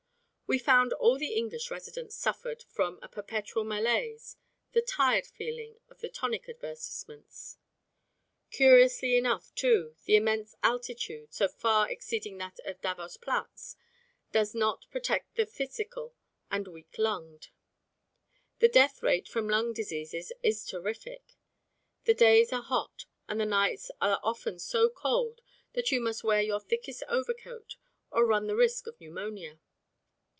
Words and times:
We 0.47 0.59
found 0.59 0.91
all 0.91 1.17
the 1.17 1.33
English 1.33 1.71
residents 1.71 2.13
suffered 2.17 2.63
from 2.63 2.99
a 3.01 3.07
perpetual 3.07 3.63
malaise, 3.63 4.35
the 4.73 4.81
"tired 4.81 5.25
feeling" 5.25 5.79
of 5.87 6.01
the 6.01 6.09
tonic 6.09 6.49
advertisements. 6.49 7.57
Curiously 8.49 9.15
enough, 9.15 9.55
too, 9.55 9.95
the 10.03 10.17
immense 10.17 10.53
altitude, 10.61 11.33
so 11.33 11.47
far 11.47 11.89
exceeding 11.89 12.37
that 12.39 12.59
of 12.65 12.81
Davos 12.81 13.15
Platz, 13.15 13.77
does 14.33 14.53
not 14.53 14.87
protect 14.91 15.35
the 15.35 15.45
phthisical 15.45 16.15
and 16.51 16.67
weak 16.67 16.97
lunged. 16.97 17.51
The 18.59 18.67
death 18.67 19.01
rate 19.01 19.29
from 19.29 19.47
lung 19.47 19.71
diseases 19.71 20.33
is 20.43 20.65
terrific. 20.65 21.37
The 22.03 22.13
days 22.13 22.51
are 22.51 22.61
hot 22.61 23.05
and 23.25 23.39
the 23.39 23.45
nights 23.45 23.89
are 24.01 24.19
often 24.21 24.59
so 24.59 24.89
cold 24.89 25.39
that 25.75 25.93
you 25.93 26.01
must 26.01 26.25
wear 26.25 26.41
your 26.41 26.59
thickest 26.59 27.03
overcoat 27.07 27.77
or 28.11 28.25
run 28.25 28.47
the 28.47 28.57
risk 28.57 28.85
of 28.87 28.99
pneumonia. 28.99 29.61